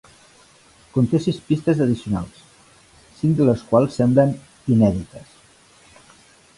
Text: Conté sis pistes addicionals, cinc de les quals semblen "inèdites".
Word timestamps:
Conté 0.95 1.19
sis 1.25 1.37
pistes 1.49 1.83
addicionals, 1.85 2.41
cinc 3.21 3.37
de 3.41 3.49
les 3.51 3.63
quals 3.69 3.95
semblen 4.01 4.35
"inèdites". 4.77 5.41